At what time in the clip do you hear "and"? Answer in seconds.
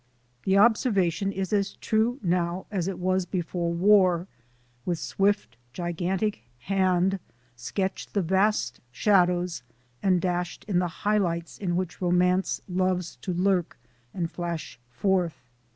10.01-10.19, 14.11-14.31